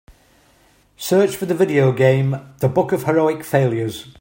[0.97, 4.07] Search for the video game The Book of Heroic Failures